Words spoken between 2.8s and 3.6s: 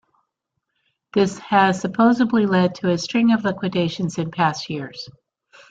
a string of